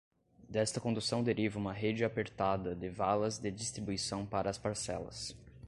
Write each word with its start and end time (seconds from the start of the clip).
Desta 0.49 0.79
condução 0.79 1.21
deriva 1.23 1.59
uma 1.59 1.71
rede 1.71 2.03
apertada 2.03 2.75
de 2.75 2.89
valas 2.89 3.37
de 3.37 3.51
distribuição 3.51 4.25
para 4.25 4.49
as 4.49 4.57
parcelas. 4.57 5.37